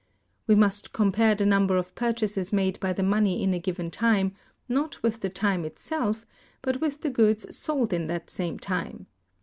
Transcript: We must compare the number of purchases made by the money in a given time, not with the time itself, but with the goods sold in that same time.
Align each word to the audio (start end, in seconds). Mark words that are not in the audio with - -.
We 0.47 0.55
must 0.55 0.93
compare 0.93 1.35
the 1.35 1.45
number 1.45 1.77
of 1.77 1.93
purchases 1.93 2.51
made 2.51 2.79
by 2.79 2.91
the 2.91 3.03
money 3.03 3.43
in 3.43 3.53
a 3.53 3.59
given 3.59 3.91
time, 3.91 4.33
not 4.67 5.03
with 5.03 5.19
the 5.19 5.29
time 5.29 5.63
itself, 5.63 6.25
but 6.63 6.81
with 6.81 7.01
the 7.01 7.11
goods 7.11 7.55
sold 7.55 7.93
in 7.93 8.07
that 8.07 8.31
same 8.31 8.57
time. 8.57 9.05